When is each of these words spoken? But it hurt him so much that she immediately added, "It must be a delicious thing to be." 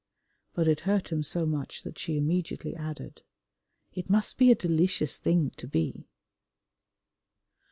But 0.55 0.67
it 0.67 0.79
hurt 0.79 1.11
him 1.11 1.21
so 1.21 1.45
much 1.45 1.83
that 1.83 1.99
she 1.99 2.17
immediately 2.17 2.75
added, 2.75 3.21
"It 3.93 4.09
must 4.09 4.39
be 4.39 4.49
a 4.49 4.55
delicious 4.55 5.19
thing 5.19 5.51
to 5.57 5.67
be." 5.67 6.07